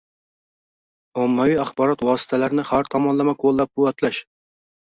[1.25, 4.25] Ommaviy axborot vositalarini har tomonlama qo‘llab-quvvatlash